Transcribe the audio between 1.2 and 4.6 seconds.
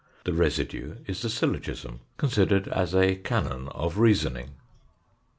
the syllogism, considered as a canon of reasoning.